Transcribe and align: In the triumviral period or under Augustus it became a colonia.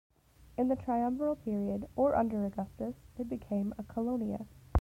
In 0.57 0.67
the 0.67 0.75
triumviral 0.75 1.37
period 1.43 1.87
or 1.95 2.15
under 2.15 2.43
Augustus 2.43 2.95
it 3.19 3.29
became 3.29 3.71
a 3.77 3.83
colonia. 3.83 4.47